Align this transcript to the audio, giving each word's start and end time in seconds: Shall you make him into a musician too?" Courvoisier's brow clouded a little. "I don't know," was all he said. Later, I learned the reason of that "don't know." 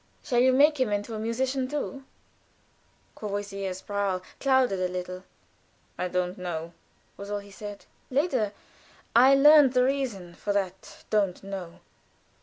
Shall 0.23 0.39
you 0.39 0.51
make 0.51 0.79
him 0.79 0.91
into 0.91 1.13
a 1.13 1.19
musician 1.19 1.67
too?" 1.67 2.03
Courvoisier's 3.13 3.83
brow 3.83 4.23
clouded 4.39 4.79
a 4.79 4.87
little. 4.91 5.25
"I 5.95 6.07
don't 6.07 6.39
know," 6.39 6.73
was 7.17 7.29
all 7.29 7.37
he 7.37 7.51
said. 7.51 7.85
Later, 8.09 8.51
I 9.15 9.35
learned 9.35 9.73
the 9.73 9.83
reason 9.83 10.31
of 10.43 10.53
that 10.55 11.03
"don't 11.11 11.43
know." 11.43 11.81